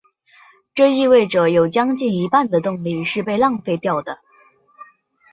[0.73, 4.17] 这意味者有将近一半的动力是被浪费掉的。